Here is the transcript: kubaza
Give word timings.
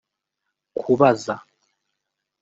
kubaza 0.77 1.35